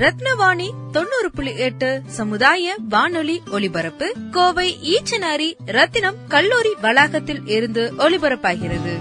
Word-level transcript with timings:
ரத்னவாணி 0.00 0.68
தொண்ணூறு 0.92 1.30
புள்ளி 1.34 1.56
எட்டு 1.56 2.02
சமுதாய 2.06 2.74
வானொலி 2.88 3.42
ஒலிபரப்பு. 3.50 4.14
கோவை 4.30 4.76
ஈச்சனாரி 4.82 5.54
ரத்தினம் 5.66 6.14
கல்லூரி 6.28 6.68
வளாகத்தில் 6.80 7.46
இருந்து 7.46 7.92
ஒலிபரப்பாகிறது. 7.98 8.92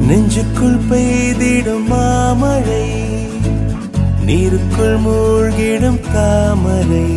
நெஞ்சுக்குள் 0.00 0.78
பெய்திடும் 0.90 1.86
மாமழை 1.86 2.90
நீருக்குள் 4.26 4.98
மூழ்கிடும் 5.06 6.00
தாமரை. 6.12 7.08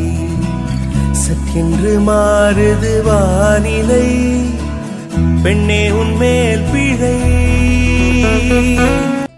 சற்றென்று 1.11 1.99
மாறுது 2.07 3.03
வானிலை 3.03 4.07
பெண்ணே 5.44 5.89
உன்மேல் 5.89 6.59
பிழை. 6.72 7.38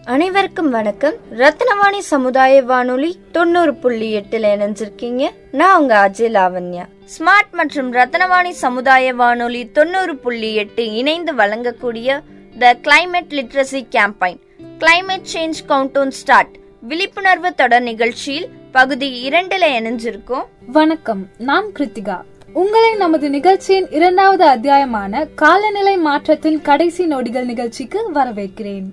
அனைவருக்கும் 0.06 0.70
வணக்கம். 0.70 1.14
ரத்னவாணி 1.38 1.98
சமுதாய 1.98 2.64
வானொலி 2.64 3.20
தொண்ணூறு 3.32 3.76
புள்ளி 3.76 4.16
எட்டுல 4.16 4.46
இணைஞ்சிருக்கீங்க. 4.56 5.30
நான் 5.52 5.82
உங்க 5.82 6.10
அஜய் 6.10 6.22
லாவண்யா. 6.22 6.86
ஸ்மார்ட் 7.04 7.52
மற்றும் 7.52 7.94
ரத்னவாணி 7.94 8.50
சமுதாய 8.50 9.14
வானொலி 9.14 9.72
தொண்ணூறு 9.72 10.16
புள்ளி 10.16 10.56
எட்டு 10.56 10.94
இணைந்து 10.94 11.34
வழங்கக்கூடிய 11.34 12.22
the 12.60 12.78
climate 12.82 13.30
literacy 13.30 13.88
campaign 13.92 14.40
climate 14.80 15.26
change 15.34 15.54
countdown 15.68 16.12
start 16.12 16.56
விழிப்புணர்வு 16.82 17.54
தொடர் 17.54 17.82
நிகழ்ச்சியில் 17.82 18.50
பகுதி 18.72 19.30
இரண்டுல 19.30 19.64
இணைஞ்சிருக்கோம். 19.80 20.46
வணக்கம். 20.66 21.28
நான் 21.38 21.66
கிருத்திகா. 21.80 22.22
உங்களை 22.54 22.96
நமது 22.96 23.30
நிகழ்ச்சியின் 23.30 23.90
இரண்டாவது 23.90 24.46
அத்தியாயமான 24.46 25.28
காலநிலை 25.36 25.98
மாற்றத்தின் 25.98 26.62
கடைசி 26.62 27.06
நொடிகள் 27.06 27.46
நிகழ்ச்சிக்கு 27.46 28.12
வரவேற்கிறேன். 28.14 28.84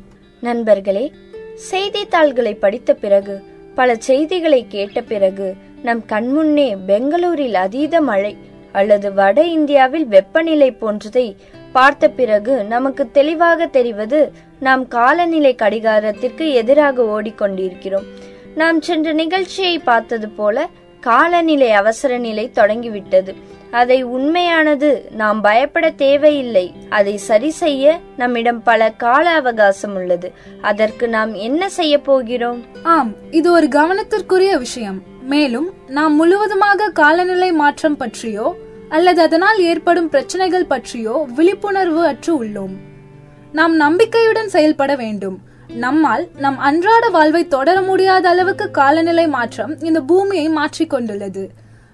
நண்பர்களே 0.40 1.12
செய்தித்தாள்களை 1.54 2.54
படித்த 2.54 2.94
பிறகு 2.94 3.42
பல 3.74 3.96
செய்திகளை 3.96 4.66
கேட்ட 4.68 5.00
பிறகு 5.00 5.54
நம் 5.82 6.04
கண்முன்னே 6.08 6.76
பெங்களூரில் 6.86 7.54
அதீத 7.54 8.00
மழை 8.00 8.36
அல்லது 8.72 9.14
வட 9.14 9.42
இந்தியாவில் 9.42 10.06
வெப்பநிலை 10.06 10.76
போன்றதை 10.80 11.36
பார்த்த 11.72 12.08
பிறகு 12.08 12.64
நமக்கு 12.64 13.10
தெளிவாக 13.10 13.66
தெரிவது 13.66 14.32
நாம் 14.60 14.88
காலநிலை 14.88 15.54
கடிகாரத்திற்கு 15.58 16.52
எதிராக 16.52 17.02
ஓடிக்கொண்டிருக்கிறோம். 17.02 18.06
நாம் 18.54 18.80
சென்ற 18.80 19.12
நிகழ்ச்சியை 19.12 19.78
பார்த்தது 19.78 20.28
போல 20.28 20.68
காலநிலை 21.00 21.70
அவசர 21.70 22.18
நிலை 22.18 22.50
தொடங்கிவிட்டது. 22.50 23.34
அதை 23.70 24.03
உண்மையானது 24.03 25.09
நாம் 25.10 25.41
பயப்பட 25.41 25.91
தேவையில்லை. 25.91 26.72
அதை 26.88 27.16
சரி 27.16 27.50
செய்ய 27.50 28.00
நம்மிடம் 28.16 28.62
பல 28.62 28.91
கால 28.91 29.31
அவகாசம் 29.31 29.94
உள்ளது. 29.94 30.32
அதற்கு 30.60 31.09
நாம் 31.09 31.34
என்ன 31.34 31.69
செய்ய 31.69 32.00
போகிறோம்? 32.00 32.64
ஆம் 32.82 33.14
இது 33.31 33.53
ஒரு 33.53 33.66
கவனத்திற்குரிய 33.66 34.59
விஷயம். 34.59 35.03
மேலும் 35.22 35.72
நாம் 35.86 36.16
முழுவதுமாக 36.16 36.88
காலநிலை 36.88 37.53
மாற்றம் 37.53 37.97
பற்றியோ 37.97 38.56
அல்லது 38.88 39.22
அதனால் 39.22 39.60
ஏற்படும் 39.60 40.09
பிரச்சனைகள் 40.09 40.66
பற்றியோ 40.66 41.26
விழிப்புணர்வு 41.34 42.06
அற்று 42.06 42.44
உள்ளோம். 42.44 42.76
நாம் 43.53 43.76
நம்பிக்கையுடன் 43.76 44.48
செயல்பட 44.48 44.97
வேண்டும். 44.97 45.38
நம்மால் 45.74 46.28
நம் 46.36 46.58
அன்றாட 46.58 47.08
வாழ்வை 47.08 47.46
தொடர 47.46 47.82
முடியாத 47.82 48.28
அளவுக்கு 48.28 48.70
காலநிலை 48.70 49.28
மாற்றம் 49.28 49.78
இந்த 49.80 50.00
பூமியை 50.00 50.48
மாற்றிக்கொண்டுள்ளது 50.48 51.48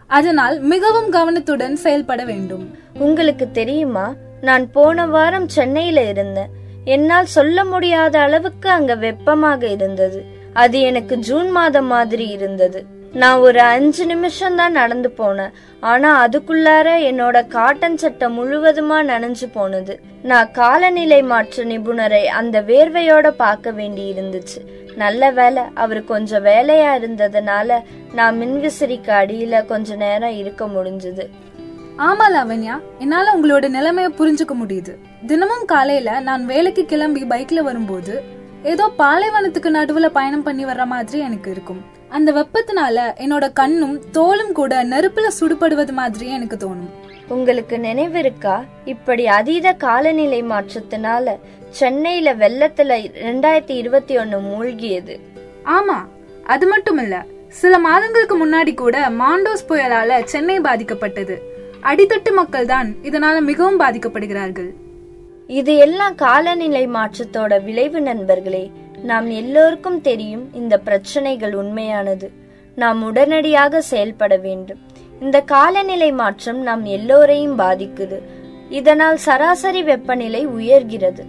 அதனால் 0.07 0.61
மிகவும் 0.61 1.11
கவனத்துடன் 1.11 1.77
செயல்பட 1.77 2.25
வேண்டும். 2.25 2.79
உங்களுக்கு 2.99 3.51
தெரியுமா? 3.51 4.15
நான் 4.41 4.71
போன 4.71 5.07
வாரம் 5.07 5.49
சென்னையில 5.49 6.09
இருந்தேன் 6.09 6.49
என்னால் 6.85 7.27
சொல்ல 7.27 7.65
முடியாத 7.65 8.19
அளவுக்கு 8.19 8.71
அங்க 8.71 8.95
வெப்பமாக 8.95 9.67
இருந்தது. 9.67 10.25
அது 10.53 10.81
எனக்கு 10.81 11.17
ஜூன் 11.17 11.51
மாதம் 11.51 11.87
மாதிரி 11.87 12.27
இருந்தது. 12.27 12.87
நான் 13.15 13.39
ஒரு 13.39 13.61
அஞ்சு 13.61 14.07
நிமிஷம் 14.07 14.57
தான் 14.57 14.73
நடந்து 14.73 15.15
போனேன். 15.19 15.53
ஆனா 15.81 16.27
அதுக்குள்ளார 16.27 16.89
என்னோட 17.11 17.47
காட்டன் 17.47 17.97
சட்டை 17.97 18.29
முழுவதுமா 18.39 18.99
நனைஞ்சு 19.11 19.47
போனது. 19.53 20.01
நான் 20.23 20.51
காலநிலை 20.51 21.23
மாற்ற 21.23 21.65
நிபுணரை 21.65 22.25
அந்த 22.41 22.63
வேர்வையோட 22.63 23.31
பார்க்க 23.31 23.71
வேண்டி 23.71 24.15
இருந்துச்சு 24.15 24.61
நல்ல 24.97 25.31
வேலை 25.31 25.63
அவர் 25.75 26.05
கொஞ்சம் 26.05 26.45
வேலையா 26.45 26.91
இருந்ததுனால 27.01 27.79
நான் 28.15 28.41
மின்விசிறிக்கு 28.41 29.13
அடியில 29.21 29.65
கொஞ்ச 29.65 29.95
நேரம் 29.95 30.37
இருக்க 30.37 30.67
முடிஞ்சது. 30.67 31.27
ஆமா 31.99 32.27
லாவண்யா. 32.35 32.77
என்னால 32.99 33.33
உங்களோட 33.35 33.69
நிலைமைய 33.69 34.09
புரிஞ்சுக்க 34.19 34.55
முடியுது. 34.63 34.95
தினமும் 35.27 35.65
காலையில 35.65 36.21
நான் 36.21 36.47
வேலைக்கு 36.47 36.85
கிளம்பி 36.85 37.23
பைக்ல 37.23 37.61
வரும்போது 37.61 38.15
ஏதோ 38.73 38.91
பாலைவனத்துக்கு 38.99 39.71
நடுவுல 39.71 40.09
பயணம் 40.09 40.43
பண்ணி 40.43 40.65
வர்ற 40.65 40.85
மாதிரி 40.87 41.19
எனக்கு 41.19 41.51
இருக்கும். 41.51 41.81
அந்த 42.09 42.33
வெப்பத்தினால 42.33 42.97
என்னோட 43.25 43.53
கண்ணும் 43.53 44.03
தோலும் 44.13 44.53
கூட 44.53 44.85
நெருப்புல 44.85 45.27
சுடுபடுவது 45.41 45.93
மாதிரி 45.93 46.31
எனக்கு 46.31 46.57
தோணும். 46.57 46.93
உங்களுக்கு 47.29 47.77
நினைவிருக்கா? 47.77 48.65
இப்படி 48.85 49.27
அதீத 49.27 49.73
காலநிலை 49.73 50.43
மாற்றத்தினால 50.43 51.37
சென்னையில 51.71 52.35
வெள்ளத்துல 52.35 52.97
ரெண்டாயிரத்தி 53.27 53.77
இருபத்தி 53.83 54.19
ஒன்னு 54.19 54.39
மூழ்கியது. 54.41 55.17
ஆமா 55.65 55.99
அது 56.45 56.67
மட்டும் 56.67 56.99
இல்ல 56.99 57.25
சில 57.49 57.79
மாதங்களுக்கு 57.79 58.47
முன்னாடி 58.47 58.75
கூட 58.75 59.11
மாண்டோஸ் 59.11 59.69
புயலால 59.69 60.25
சென்னை 60.25 60.61
பாதிக்கப்பட்டது. 60.61 61.37
அடித்தட்டு 61.83 62.33
மக்கள் 62.33 62.67
தான் 62.67 62.95
இதனால 63.03 63.41
மிகவும் 63.41 63.81
பாதிக்கப்படுகிறார்கள். 63.81 64.71
இது 65.47 65.77
எல்லாம் 65.77 66.15
காலநிலை 66.15 66.89
மாற்றத்தோட 66.89 67.65
விளைவு 67.65 68.01
நண்பர்களே. 68.01 68.71
நாம் 69.03 69.31
எல்லோருக்கும் 69.31 70.01
தெரியும் 70.01 70.55
இந்த 70.55 70.79
பிரச்சனைகள் 70.79 71.55
உண்மையானது. 71.55 72.31
நாம் 72.75 73.03
உடனடியாக 73.03 73.81
செயல்பட 73.81 74.37
வேண்டும். 74.37 74.79
இந்த 75.21 75.41
காலநிலை 75.41 76.13
மாற்றம் 76.13 76.63
நாம் 76.63 76.85
எல்லோரையும் 76.85 77.59
பாதிக்குது. 77.59 78.21
இதனால் 78.69 79.17
சராசரி 79.17 79.83
வெப்பநிலை 79.83 80.47
உயர்கிறது. 80.47 81.25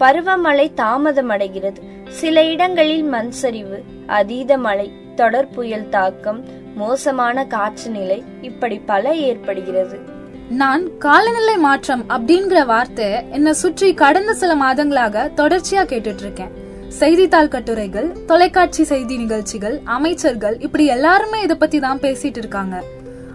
பருவமழை 0.00 0.70
தாமதமடைகிறது. 0.76 1.78
சில 2.08 2.44
இடங்களில் 2.44 3.02
மண் 3.02 3.30
சரிவு 3.30 3.82
அதீத 4.06 4.58
மழை 4.58 4.92
தொடர் 5.14 5.48
புயல் 5.48 5.88
தாக்கம் 5.88 6.44
மோசமான 6.74 7.44
காற்று 7.44 7.90
நிலை 7.90 8.22
இப்படி 8.40 8.78
பல 8.78 9.14
ஏற்படுகிறது. 9.14 10.18
நான் 10.50 10.98
காலநிலை 10.98 11.56
மாற்றம் 11.56 12.04
அப்படிங்கிற 12.08 12.66
வார்த்தை 12.66 13.24
என்னை 13.30 13.52
சுற்றி 13.52 13.94
கடந்த 13.94 14.34
சில 14.34 14.54
மாதங்களாக 14.54 15.26
தொடர்ச்சியா 15.36 15.82
கேட்டுட்டு 15.82 16.18
இருக்கேன் 16.18 16.52
செய்தித்தாள் 16.88 17.48
கட்டுரைகள் 17.48 18.12
தொலைக்காட்சி 18.26 18.84
செய்தி 18.84 19.16
நிகழ்ச்சிகள் 19.16 19.80
அமைச்சர்கள் 19.84 20.58
இப்படி 20.58 20.86
எல்லாருமே 20.86 21.42
இத 21.42 21.54
பத்தி 21.54 21.80
தான் 21.80 21.98
பேசிட்டு 21.98 22.36
இருக்காங்க 22.36 22.82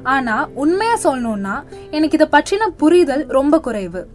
ஆனா 0.03 0.47
உண்மையா 0.53 0.97
சொல்லணும்னா 1.03 1.63
எனக்கு 1.91 2.17
இத 2.17 2.27
பற்றின 2.31 2.67
புரிதல் 2.77 3.25
ரொம்ப 3.27 3.59
குறைவு. 3.59 4.07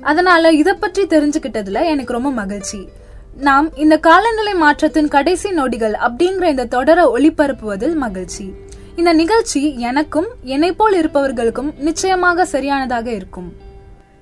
அதனால 0.00 0.52
இத 0.52 0.74
பற்றி 0.74 1.02
தெரிஞ்சுக்கிட்டதுல 1.02 1.84
எனக்கு 1.84 2.12
ரொம்ப 2.12 2.30
மகிழ்ச்சி. 2.30 2.88
நாம் 3.36 3.76
இந்த 3.76 3.98
காலநிலை 3.98 4.54
மாற்றத்தின் 4.54 5.08
கடைசி 5.08 5.50
நொடிகள் 5.50 5.92
அப்படிங்கிற 5.92 6.48
இந்த 6.48 6.64
தொடரை 6.64 7.04
ஒளிபரப்புவதில் 7.04 7.94
மகிழ்ச்சி. 7.94 8.54
இந்த 8.98 9.10
நிகழ்ச்சி 9.12 9.60
எனக்கும் 9.88 10.28
என்னை 10.54 10.70
போல் 10.72 10.96
இருப்பவர்களுக்கும் 11.00 11.70
நிச்சயமாக 11.86 12.44
சரியானதாக 12.44 13.08
இருக்கும். 13.12 13.48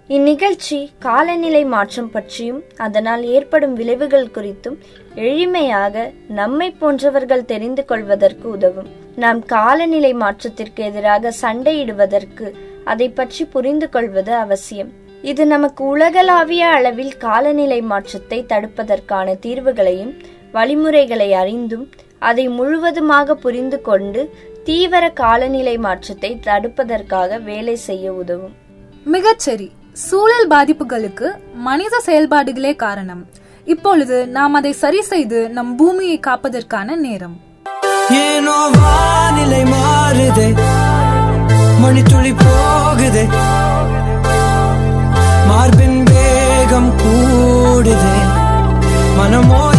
இந்நிகழ்ச்சி 0.08 0.78
காலநிலை 0.98 1.62
மாற்றம் 1.64 2.10
பற்றியும் 2.10 2.60
அதனால் 2.76 3.22
ஏற்படும் 3.36 3.74
விளைவுகள் 3.74 4.32
குறித்தும் 4.36 4.78
எளிமையாக 5.14 6.04
நம்மை 6.28 6.68
போன்றவர்கள் 6.70 7.44
தெரிந்து 7.44 7.84
கொள்வதற்கு 7.84 8.46
உதவும். 8.50 8.88
நாம் 9.16 9.40
காலநிலை 9.46 10.12
மாற்றத்திற்கு 10.14 10.82
எதிராக 10.84 11.32
சண்டையிடுவதற்கு 11.42 12.48
அதை 12.84 13.08
பற்றி 13.10 13.44
புரிந்து 13.44 13.88
கொள்வது 13.88 14.34
அவசியம். 14.34 14.90
இது 15.22 15.44
நமக்கு 15.46 15.84
உலகளாவிய 15.84 16.66
அளவில் 16.68 17.14
காலநிலை 17.16 17.80
மாற்றத்தை 17.92 18.44
தடுப்பதற்கான 18.48 19.34
தீர்வுகளையும் 19.46 20.12
வழிமுறைகளை 20.52 21.32
அறிந்தும் 21.32 21.86
அதை 22.18 22.44
முழுவதுமாக 22.48 23.34
புரிந்து 23.34 23.78
கொண்டு 23.80 24.20
தீவிர 24.68 25.08
காலநிலை 25.08 25.78
மாற்றத்தை 25.78 26.40
தடுப்பதற்காக 26.46 27.42
வேலை 27.42 27.76
செய்ய 27.76 28.12
உதவும். 28.12 28.54
மிகச்சரி. 29.04 29.70
சூழல் 29.92 30.48
பாதிப்புகளுக்கு 30.48 31.26
மனித 31.54 32.02
செயல்பாடுகளே 32.06 32.76
காரணம். 32.76 33.26
இப்பொழுது 33.64 34.26
நாம் 34.26 34.54
அதை 34.54 34.72
சரி 34.72 35.02
செய்து 35.02 35.50
நம் 35.50 35.76
பூமியை 35.76 36.20
காப்பதற்கான 36.26 36.96
நேரம். 36.96 37.40
ஏனோ 38.10 38.70
வானிலை 38.80 39.62
மாறுதே. 39.62 40.48
மணித்துளி 41.82 42.34
போகுதே. 42.44 43.24
மார்பின் 45.46 46.02
வேகம் 46.02 46.92
கூடுதே. 46.98 48.16
மனமோ 49.16 49.76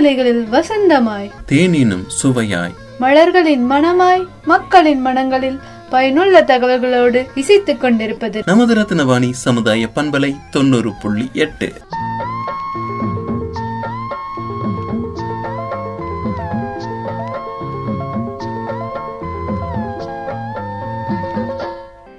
வானலைகளில் 0.00 0.46
வசந்தமாய். 0.52 1.30
தேனினும் 1.48 2.04
சுவையாய். 2.22 2.74
மலர்களின் 3.00 3.70
மனமாய் 3.70 4.26
மக்களின் 4.44 5.00
மனங்களில் 5.00 5.60
பயனுள்ள 5.90 6.40
தகவல்களோடு 6.40 7.26
இசைத்துக் 7.34 7.80
கொண்டிருப்பது. 7.80 8.42
நமது 8.46 8.74
ரத்னவாணி 8.74 9.30
சமுதாய 9.30 9.88
பண்பலை 9.94 10.36
தொண்ணூறு 10.50 10.90
புள்ளி 11.02 11.30
எட்டு. 11.32 11.72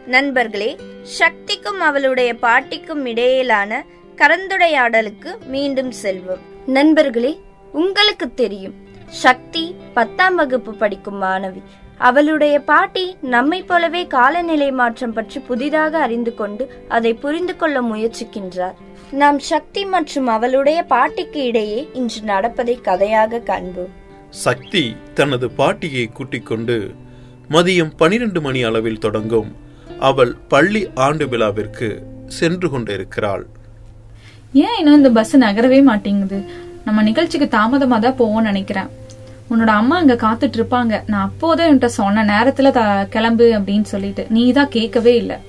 நண்பர்களே 0.06 0.78
சக்திக்கும் 1.04 1.80
அவளுடைய 1.80 2.34
பாட்டிக்கும் 2.34 3.06
இடையிலான 3.06 3.84
கலந்துரையாடலுக்கு 4.18 5.38
மீண்டும் 5.46 5.92
செல்வோம். 6.04 6.40
நண்பர்களே 6.66 7.40
உங்களுக்கு 7.72 8.34
தெரியும். 8.34 8.74
சக்தி 9.08 9.76
பத்தாம் 9.94 10.36
வகுப்பு 10.36 10.74
படிக்கும் 10.74 11.22
மாணவி. 11.24 11.62
அவளுடைய 11.98 12.60
பாட்டி 12.60 13.16
நம்மை 13.22 13.62
போலவே 13.62 14.08
காலநிலை 14.08 14.72
மாற்றம் 14.72 15.14
பற்றி 15.14 15.40
புதிதாக 15.40 16.00
அறிந்து 16.00 16.36
கொண்டு 16.36 16.64
அதை 16.88 17.14
புரிந்து 17.14 17.56
கொள்ள 17.56 17.82
முயற்சிக்கின்றார். 17.82 18.78
நாம் 19.12 19.40
சக்தி 19.40 19.86
மற்றும் 19.86 20.28
அவளுடைய 20.28 20.84
பாட்டிக்கு 20.84 21.44
இடையே 21.44 21.90
இன்று 21.94 22.22
நடப்பதை 22.22 22.76
கதையாக 22.82 23.40
காண்போம். 23.40 23.94
சக்தி 24.30 24.96
தனது 25.14 25.50
பாட்டியை 25.50 26.06
கூட்டிக் 26.08 26.46
கொண்டு 26.46 26.92
மதியம் 27.50 27.94
பனிரெண்டு 27.98 28.42
மணி 28.42 28.64
அளவில் 28.64 29.04
தொடங்கும் 29.06 29.56
அவள் 30.00 30.36
பள்ளி 30.48 30.90
ஆண்டு 30.96 31.28
விழாவிற்கு 31.28 32.02
சென்று 32.28 32.70
கொண்டிருக்கிறாள். 32.70 33.46
ஏன் 34.54 34.78
இன்னும் 34.78 34.96
இந்த 34.96 35.10
பஸ் 35.10 35.38
நகரவே 35.38 35.84
மாட்டேங்குது? 35.84 36.70
நம்ம 36.86 37.02
நிகழ்ச்சிக்கு 37.02 37.58
தாமதமா 37.58 38.00
தான் 38.00 38.18
போவோம்னு 38.20 38.42
நினைக்கிறேன். 38.42 38.88
உன்னோட 39.50 39.68
அம்மா 39.68 39.98
அங்க 39.98 40.14
காத்துட்டு 40.14 40.54
இருப்பாங்க. 40.58 41.02
நான் 41.08 41.24
அப்போதே 41.24 41.72
உன்கிட்ட 41.72 41.86
சொன்ன 41.86 42.26
நேரத்துல 42.26 42.72
த- 42.72 43.06
கிளம்பு 43.10 43.44
அப்படின்னு 43.44 43.82
சொல்லிட்டு. 43.82 44.26
நீ 44.30 44.52
தான் 44.52 44.70
கேட்கவே 44.70 45.16
இல்ல. 45.16 45.40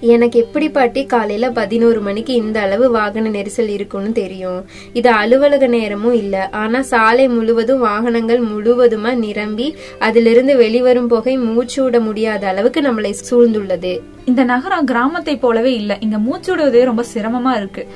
எனக்கு 0.00 0.40
எப்படி 0.40 0.68
பாட்டி 0.68 1.06
காலையில 1.06 1.50
பதினோரு 1.50 2.00
மணிக்கு 2.00 2.34
இந்த 2.34 2.60
அளவு 2.60 2.90
வாகன 2.90 3.28
நெரிசல் 3.28 3.68
இருக்கும்னு 3.68 4.12
தெரியும். 4.12 4.64
இது 4.92 5.10
அலுவலக 5.10 5.66
நேரமும் 5.66 6.12
இல்ல. 6.12 6.48
ஆனா 6.50 6.82
சாலை 6.82 7.28
முழுவதும் 7.28 7.78
வாகனங்கள் 7.78 8.42
முழுவதுமா 8.42 9.14
நிரம்பி 9.14 9.76
அதிலிருந்து 9.98 10.56
வெளிவரும் 10.56 11.08
புகை 11.08 11.36
மூச்சு 11.36 11.82
விட 11.82 12.00
முடியாத 12.00 12.48
அளவுக்கு 12.48 12.80
நம்மளை 12.80 13.14
சூழ்ந்துள்ளது. 13.30 14.00
இந்த 14.24 14.44
நகரம் 14.44 14.84
கிராமத்தை 14.84 15.36
போலவே 15.36 15.74
இல்ல. 15.74 15.96
இங்க 16.00 16.18
மூச்சு 16.18 16.50
விடுவதே 16.52 16.84
ரொம்ப 16.84 17.04
சிரமமா 17.14 17.56
இருக்கு. 17.56 17.88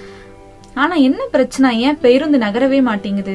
ஆனா 0.82 0.94
என்ன 1.08 1.20
பிரச்சனை? 1.30 1.68
ஏன் 1.80 2.00
பேருந்து 2.00 2.38
நகரவே 2.38 2.80
மாட்டேங்குது? 2.82 3.34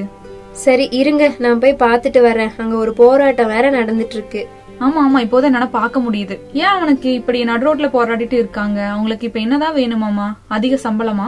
சரி 0.64 0.86
இருங்க. 0.92 1.24
நான் 1.40 1.60
போய் 1.60 1.82
பார்த்துட்டு 1.84 2.20
வரேன். 2.28 2.52
அங்க 2.58 2.76
ஒரு 2.76 2.94
போராட்டம் 2.94 3.48
வேற 3.48 3.66
நடந்துட்டு 3.72 4.18
இருக்கு 4.20 4.42
ஆமா 4.80 5.00
ஆமா. 5.06 5.20
இப்போதான் 5.26 5.50
என்னால 5.50 5.68
பார்க்க 5.68 6.00
முடியுது. 6.00 6.36
ஏன் 6.54 6.74
அவனுக்கு 6.76 7.14
இப்படி 7.14 7.44
நடு 7.44 7.66
ரோட்ல 7.66 7.88
போராடிட்டு 7.98 8.34
இருக்காங்க? 8.34 8.80
அவங்களுக்கு 8.88 9.28
இப்ப 9.28 9.40
என்னதான் 9.40 9.76
வேணுமாமா 9.76 10.28
அதிக 10.48 10.80
சம்பளமா? 10.84 11.28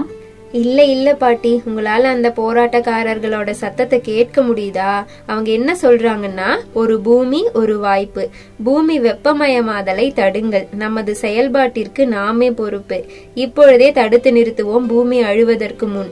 இல்ல 0.56 0.84
இல்ல 0.84 1.14
பாட்டி. 1.16 1.62
உங்களால 1.70 2.04
அந்த 2.14 2.30
போராட்டக்காரர்களோட 2.36 3.52
சத்தத்தை 3.52 4.02
கேட்க 4.02 4.42
முடியுதா? 4.42 4.92
அவங்க 5.26 5.52
என்ன 5.52 5.76
சொல்றாங்கன்னா 5.82 6.50
ஒரு 6.74 7.00
பூமி 7.00 7.42
ஒரு 7.54 7.80
வாய்ப்பு. 7.80 8.30
பூமி 8.64 9.00
வெப்பமயமாதலை 9.00 10.14
தடுங்கள். 10.14 10.68
நமது 10.76 11.16
செயல்பாட்டிற்கு 11.22 12.06
நாமே 12.06 12.52
பொறுப்பு. 12.52 13.04
இப்பொழுதே 13.36 13.92
தடுத்து 13.92 14.32
நிறுத்துவோம் 14.32 14.88
பூமி 14.88 15.24
அழுவதற்கு 15.24 15.88
முன். 15.88 16.12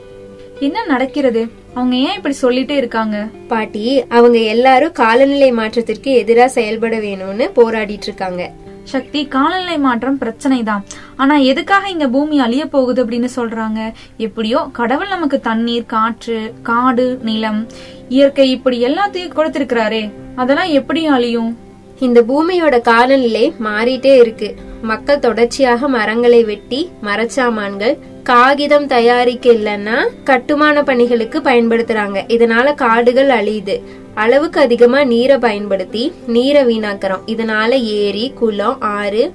என்ன 0.60 0.84
நடக்கிறது? 0.84 1.48
அவங்க 1.74 1.96
ஏன் 1.96 2.16
இப்படி 2.16 2.36
சொல்லிட்டே 2.42 2.76
இருக்காங்க? 2.76 3.26
பாட்டி 3.48 4.04
அவங்க 4.08 4.38
எல்லாரும் 4.38 4.92
காலநிலை 4.92 5.50
மாற்றத்திற்கு 5.50 6.24
எதிரா 6.26 6.44
செயல்பட 6.44 6.96
வேணும்னு 6.96 7.48
போராடிட்டு 7.56 8.06
இருக்காங்க. 8.10 8.50
சக்தி 8.84 9.26
காலநிலை 9.26 9.78
மாற்றம் 9.78 10.18
பிரச்சனை 10.18 10.62
தான் 10.62 10.84
ஆனா 11.16 11.36
எதுக்காக 11.36 11.88
இங்க 11.88 12.08
பூமி 12.08 12.40
அழிய 12.40 12.66
போகுது 12.66 13.06
அப்படின்னு 13.06 13.28
சொல்றாங்க? 13.36 13.92
எப்படியோ 14.16 14.68
கடவுள் 14.72 15.08
நமக்கு 15.08 15.40
தண்ணீர் 15.40 15.86
காற்று 15.86 16.54
காடு 16.62 17.18
நிலம் 17.22 17.66
இயற்கை 18.08 18.50
இப்படி 18.50 18.84
எல்லாத்தையும் 18.84 19.36
கொடுத்திருக்கிறாரே. 19.36 20.12
அதெல்லாம் 20.36 20.68
எப்படி 20.68 21.06
அழியும்? 21.06 21.58
இந்த 22.00 22.22
பூமியோட 22.22 22.80
காலநிலை 22.80 23.54
மாறிட்டே 23.64 24.14
இருக்கு. 24.16 24.56
மக்கள் 24.82 25.18
தொடர்ச்சியாக 25.18 25.88
மரங்களை 25.88 26.44
வெட்டி 26.44 26.90
மரச்சாமான்கள் 27.02 27.98
காகிதம் 28.24 28.86
தயாரிக்க 28.86 29.52
இல்லைன்னா 29.52 30.08
கட்டுமான 30.24 30.82
பணிகளுக்கு 30.82 31.38
பயன்படுத்துறாங்க. 31.40 32.18
இதனால 32.28 32.74
காடுகள் 32.74 33.28
அழியுது. 33.28 33.82
அளவுக்கு 34.14 34.60
அதிகமா 34.60 35.04
நீரை 35.04 35.38
பயன்படுத்தி 35.38 36.12
நீரை 36.26 36.62
வீணாக்குறோம். 36.64 37.20
இதனால 37.26 37.70
ஏரி 37.82 38.32
குளம் 38.34 38.80
ஆறு 38.80 39.32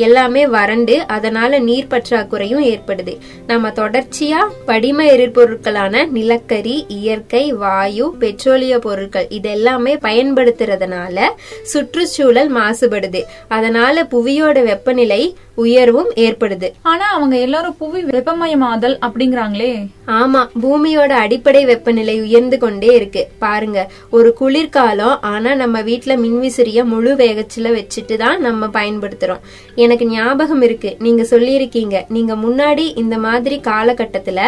எல்லாமே 0.00 0.42
வறண்டு 0.46 0.94
அதனால 1.06 1.58
நீர் 1.58 1.90
பற்றாக்குறையும் 1.90 2.64
ஏற்படுது. 2.72 3.14
நம்ம 3.46 3.68
தொடர்ச்சியா 3.68 4.40
படிம 4.66 4.98
எரிபொருட்களான 5.14 6.08
நிலக்கரி 6.10 6.76
இயற்கை 6.88 7.44
வாயு 7.52 8.06
பெட்ரோலிய 8.20 8.78
பொருட்கள் 8.78 9.28
இதெல்லாமே 9.30 9.94
பயன்படுத்துறதுனால 10.08 11.18
சுற்றுச்சூழல் 11.62 12.52
மாசுபடுது. 12.54 13.22
அதனால 13.48 14.02
புவியோட 14.10 14.58
வெப்பநிலை 14.64 15.22
உயர்வும் 15.54 16.10
ஏற்படுது. 16.14 16.68
ஆனா 16.82 17.06
அவங்க 17.14 17.36
எல்லாரும் 17.36 17.76
புவி 17.78 18.00
வெப்பமயமாதல் 18.02 18.94
அப்படிங்கிறாங்களே. 19.06 19.72
ஆமா 20.06 20.42
பூமியோட 20.62 21.12
அடிப்படை 21.24 21.64
வெப்பநிலை 21.64 22.20
உயர்ந்து 22.20 22.58
கொண்டே 22.58 22.90
இருக்கு. 22.94 23.22
பாருங்க 23.38 23.80
ஒரு 24.10 24.32
குளிர்காலம் 24.32 25.16
ஆனா 25.32 25.54
நம்ம 25.54 25.82
வீட்ல 25.82 26.16
மின்விசிறிய 26.16 26.84
முழு 26.84 27.12
வேகத்துல 27.14 27.68
வச்சுட்டு 27.70 28.16
தான் 28.16 28.40
நம்ம 28.40 28.66
பயன்படுத்துறோம். 28.66 29.44
எனக்கு 29.90 30.08
ஞாபகம் 30.16 30.62
இருக்கு. 30.68 30.90
நீங்க 31.06 31.22
சொல்லியிருக்கீங்க. 31.32 31.96
நீங்க 32.16 32.32
முன்னாடி 32.46 32.86
இந்த 33.02 33.18
மாதிரி 33.26 33.58
காலகட்டத்துல 33.70 34.40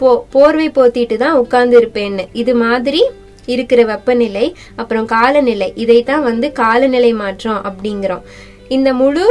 போ 0.00 0.08
போர்வை 0.34 0.68
போத்திட்டு 0.78 1.18
தான் 1.24 1.38
உட்கார்ந்து 1.44 1.76
இருப்பேன்னு 1.80 2.26
இது 2.42 2.54
மாதிரி 2.64 3.02
இருக்கிற 3.54 3.80
வெப்பநிலை 3.92 4.46
அப்புறம் 4.80 5.06
காலநிலை 5.12 5.68
இதைத்தான் 5.84 6.26
வந்து 6.30 6.46
காலநிலை 6.60 7.12
மாற்றம் 7.22 7.60
அப்படிங்கிறோம். 7.68 8.24
இந்த 8.76 8.90
முழு 9.00 9.24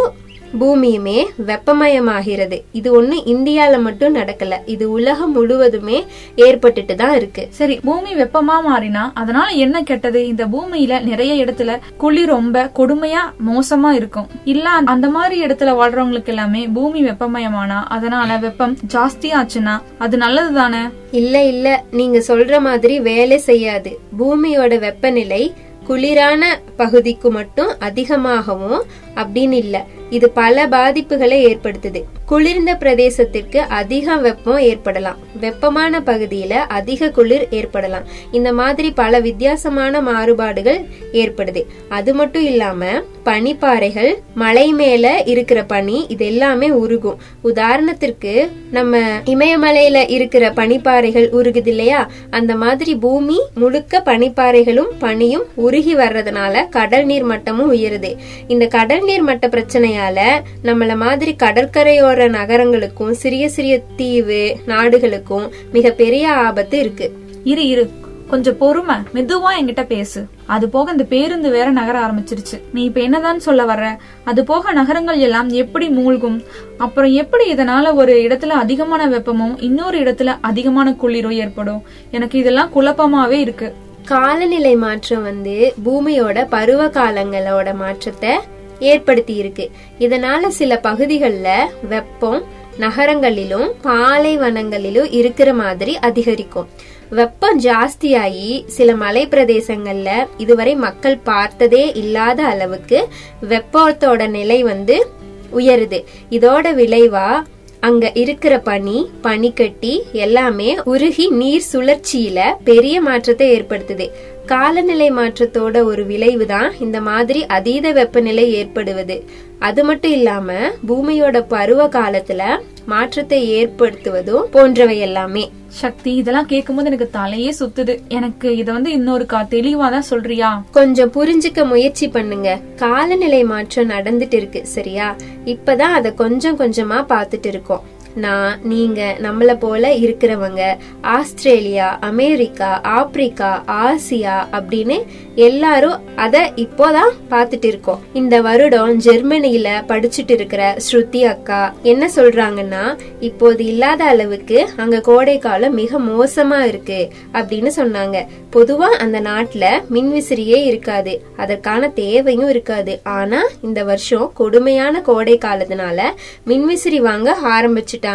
பூமியுமே 0.59 1.25
வெப்பமயமாகிறது. 1.47 2.61
இது 2.71 3.01
ஒண்ணு 3.01 3.17
இந்தியால 3.25 3.81
மட்டும் 3.81 4.15
நடக்கல. 4.15 4.53
இது 4.65 4.91
உலகம் 4.91 5.31
முழுவதுமே 5.31 6.05
ஏற்பட்டுட்டு 6.35 6.95
தான் 6.95 7.15
இருக்கு. 7.15 7.47
சரி 7.49 7.79
பூமி 7.83 8.13
வெப்பமா 8.13 8.57
மாறினா 8.69 9.11
அதனால 9.13 9.51
என்ன 9.51 9.83
கெட்டது? 9.83 10.27
இந்த 10.27 10.45
பூமியில 10.45 11.01
நிறைய 11.01 11.45
இடத்துல 11.45 11.79
குளிர் 11.97 12.27
ரொம்ப 12.27 12.71
கொடுமையா 12.75 13.23
மோசமா 13.47 13.91
இருக்கும். 13.91 14.27
இல்ல 14.43 14.69
அந்த 14.69 15.09
மாதிரி 15.09 15.43
இடத்துல 15.43 15.73
வாழ்றவங்களுக்கு 15.79 16.25
எல்லாமே 16.25 16.67
பூமி 16.67 17.03
வெப்பமயமானா 17.03 17.83
அதனால 17.87 18.37
வெப்பம் 18.37 18.77
ஜாஸ்தி 18.93 19.29
ஆச்சுன்னா 19.31 19.81
அது 19.97 20.17
நல்லது 20.17 20.53
தானே? 20.53 20.83
இல்ல 21.11 21.43
இல்ல. 21.43 21.83
நீங்க 21.91 22.23
சொல்ற 22.27 22.61
மாதிரி 22.61 22.99
வேலை 22.99 23.37
செய்யாது. 23.37 23.99
பூமியோட 24.19 24.79
வெப்பநிலை 24.79 25.53
குளிரான 25.89 26.43
பகுதிக்கு 26.77 27.31
மட்டும் 27.31 27.71
அதிகமாகவும் 27.79 28.81
அப்படின்னு 29.15 29.57
இல்லை. 29.63 29.81
இது 30.09 30.29
பல 30.29 30.67
பாதிப்புகளை 30.67 31.37
ஏற்படுத்துது. 31.49 32.01
குளிர்ந்த 32.29 32.71
பிரதேசத்திற்கு 32.73 33.57
அதிக 33.57 34.15
வெப்பம் 34.15 34.57
ஏற்படலாம். 34.57 35.17
வெப்பமான 35.39 35.99
பகுதியில 35.99 36.49
அதிக 36.49 37.09
குளிர் 37.09 37.47
ஏற்படலாம். 37.49 38.05
இந்த 38.31 38.53
மாதிரி 38.53 38.91
பல 38.91 39.19
வித்தியாசமான 39.19 40.01
மாறுபாடுகள் 40.01 40.79
ஏற்படுது. 41.13 41.61
அது 41.89 42.13
மட்டும் 42.13 42.43
இல்லாம 42.43 42.85
பனிப்பாறைகள் 43.25 44.11
மலை 44.35 44.73
மேல 44.73 45.21
இருக்கிற 45.25 45.63
பனி 45.63 46.05
இது 46.07 46.25
எல்லாமே 46.25 46.69
உருகும். 46.69 47.17
உதாரணத்திற்கு 47.43 48.33
நம்ம 48.71 48.97
இமயமலையில 49.25 50.09
இருக்கிற 50.09 50.49
பனிப்பாறைகள் 50.49 51.27
உருகுது 51.39 51.67
இல்லையா? 51.67 52.09
அந்த 52.29 52.55
மாதிரி 52.55 52.95
பூமி 52.95 53.39
முழுக்க 53.55 54.01
பனிப்பாறைகளும் 54.05 54.91
பனியும் 54.99 55.45
உருகி 55.55 55.95
வர்றதுனால 55.95 56.69
கடல் 56.69 57.05
நீர் 57.05 57.27
மட்டமும் 57.27 57.71
உயருது. 57.75 58.17
இந்த 58.47 58.67
கடல் 58.67 59.03
நீர் 59.03 59.25
மட்ட 59.25 59.47
பிரச்சனையால 59.47 60.19
நம்மள 60.63 60.95
மாதிரி 60.95 61.35
கடற்கரையோர 61.43 62.17
நகரங்களுக்கும் 62.27 63.11
சிறிய 63.11 63.49
சிறிய 63.49 63.81
தீவு 63.95 64.57
நாடுகளுக்கும் 64.65 65.51
மிக 65.71 65.91
பெரிய 65.91 66.33
ஆபத்து 66.33 66.79
இருக்கு. 66.79 67.17
இரு 67.43 67.67
இரு. 67.67 67.89
கொஞ்சம் 68.29 68.57
பொறுமை. 68.57 68.95
மெதுவா 68.95 69.49
என்கிட்ட 69.61 69.85
பேசு. 69.85 70.25
அது 70.45 70.69
போக 70.69 70.91
இந்த 70.91 71.03
பேருந்து 71.03 71.49
வேற 71.49 71.71
நகர 71.71 71.99
ஆரம்பிச்சிருச்சு. 71.99 72.61
நீ 72.73 72.83
இப்ப 72.83 73.01
என்னதான் 73.01 73.39
சொல்ல 73.39 73.63
வர்ற? 73.63 73.97
அது 74.23 74.43
போக 74.43 74.71
நகரங்கள் 74.71 75.19
எல்லாம் 75.19 75.49
எப்படி 75.49 75.89
மூழ்கும்? 75.89 76.43
அப்புறம் 76.77 77.11
எப்படி 77.11 77.53
இதனால 77.53 77.93
ஒரு 77.93 78.13
இடத்துல 78.13 78.47
அதிகமான 78.47 79.07
வெப்பமும் 79.07 79.63
இன்னொரு 79.63 79.99
இடத்துல 79.99 80.37
அதிகமான 80.41 80.93
குளிரும் 80.93 81.31
ஏற்படும்? 81.31 81.83
எனக்கு 82.11 82.39
இதெல்லாம் 82.39 82.71
குழப்பமாவே 82.75 83.31
இருக்கு. 83.31 83.73
காலநிலை 84.05 84.75
மாற்றம் 84.75 85.23
வந்து 85.23 85.73
பூமியோட 85.85 86.47
பருவ 86.49 86.87
காலங்களோட 86.87 87.75
மாற்றத்தை 87.75 88.37
ஏற்படுத்தி 88.79 89.35
இருக்கு 89.35 89.71
இதனால 89.99 90.47
சில 90.47 90.77
பகுதிகளில் 90.77 91.67
வெப்பம் 91.89 92.43
நகரங்களிலும் 92.77 93.73
பாலைவனங்களிலும் 93.83 95.07
இருக்கிற 95.11 95.53
மாதிரி 95.53 95.97
அதிகரிக்கும். 95.97 96.69
வெப்பம் 97.09 97.61
ஜாஸ்தியாகி 97.61 98.67
சில 98.67 98.95
மலை 98.95 99.27
பிரதேசங்கள்ல 99.27 100.27
இதுவரை 100.37 100.75
மக்கள் 100.75 101.17
பார்த்ததே 101.17 101.91
இல்லாத 101.95 102.43
அளவுக்கு 102.43 103.07
வெப்பத்தோட 103.49 104.29
நிலை 104.29 104.63
வந்து 104.63 105.07
உயருது. 105.49 106.05
இதோட 106.29 106.65
விளைவா 106.73 107.41
அங்க 107.79 108.11
இருக்கிற 108.13 108.59
பனி 108.59 109.09
பனிக்கட்டி 109.21 110.03
எல்லாமே 110.11 110.77
உருகி 110.83 111.29
நீர் 111.29 111.63
சுழற்சியில 111.73 112.53
பெரிய 112.63 113.01
மாற்றத்தை 113.01 113.61
ஏற்படுத்துது. 113.61 114.09
காலநிலை 114.51 115.07
மாற்றத்தோட 115.11 115.83
ஒரு 115.83 116.03
விளைவு 116.05 116.45
தான் 116.45 116.69
இந்த 116.79 116.97
மாதிரி 117.01 117.45
அதீத 117.57 117.87
வெப்பநிலை 117.91 118.45
ஏற்படுவது. 118.59 119.17
அது 119.59 119.81
மட்டும் 119.83 120.11
இல்லாம 120.11 120.51
பூமியோட 120.87 121.37
பருவ 121.47 121.87
காலத்துல 121.87 122.43
மாற்றத்தை 122.85 123.39
ஏற்படுத்துவதும் 123.59 124.47
போன்றவை 124.51 124.97
எல்லாமே. 125.07 125.43
சக்தி 125.81 126.11
இதெல்லாம் 126.15 126.49
கேட்கும்போது 126.53 126.89
எனக்கு 126.91 127.09
தலையே 127.19 127.51
சுத்துது. 127.59 127.95
எனக்கு 128.07 128.57
இத 128.57 128.71
வந்து 128.71 128.91
இன்னொரு 128.91 129.25
கா 129.25 129.41
தெளிவா 129.55 129.89
தான் 129.95 130.09
சொல்றியா? 130.11 130.49
கொஞ்சம் 130.71 131.13
புரிஞ்சுக்க 131.17 131.67
முயற்சி 131.67 132.07
பண்ணுங்க. 132.07 132.59
காலநிலை 132.75 133.43
மாற்றம் 133.43 133.89
நடந்துட்டு 133.89 134.33
இருக்கு 134.33 134.61
சரியா? 134.75 135.15
இப்பதான் 135.45 135.95
அத 135.99 136.11
கொஞ்சம் 136.23 136.59
கொஞ்சமா 136.59 136.99
பாத்துட்டு 137.13 137.45
இருக்கோம். 137.45 137.85
நான் 138.19 138.59
நீங்க 138.63 139.15
நம்மள 139.21 139.59
போல 139.59 139.93
இருக்கிறவங்க 139.93 140.77
ஆஸ்திரேலியா 141.01 141.97
அமெரிக்கா 142.01 142.81
ஆப்பிரிக்கா 142.81 143.63
ஆசியா 143.67 144.35
அப்படின்னு 144.51 145.03
எல்லாரும் 145.35 145.99
அத 146.15 146.51
இப்போதான் 146.55 147.11
பாத்துட்டு 147.29 147.65
இருக்கோம். 147.65 147.99
இந்த 148.13 148.41
வருடம் 148.41 148.99
ஜெர்மனியில 148.99 149.67
படிச்சுட்டு 149.87 150.31
இருக்கிற 150.31 150.77
ஸ்ருதி 150.91 151.21
அக்கா 151.23 151.73
என்ன 151.83 152.09
சொல்றாங்கன்னா 152.15 152.97
இப்போது 153.19 153.65
இல்லாத 153.65 154.03
அளவுக்கு 154.03 154.69
அங்க 154.77 154.99
கோடை 154.99 155.37
காலம் 155.37 155.73
மிக 155.73 155.99
மோசமா 155.99 156.59
இருக்கு 156.59 157.09
அப்படின்னு 157.33 157.71
சொன்னாங்க. 157.75 158.25
பொதுவா 158.53 158.89
அந்த 159.05 159.21
நாட்டுல 159.21 159.65
மின்விசிறியே 159.93 160.63
இருக்காது. 160.65 161.23
அதற்கான 161.37 161.89
தேவையும் 161.89 162.49
இருக்காது. 162.49 162.99
ஆனா 163.03 163.41
இந்த 163.61 163.83
வருஷம் 163.83 164.31
கொடுமையான 164.33 165.01
கோடை 165.01 165.37
காலத்தினால 165.37 166.01
மின்விசிறி 166.47 166.97
வாங்க 166.97 167.37
ஆரம்பிச்சுட்டாங்க. 167.43 168.07